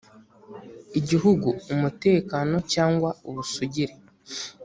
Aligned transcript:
igihugu 0.99 1.47
umutekano 1.73 2.55
cyangwa 2.73 3.09
ubusugire 3.29 3.93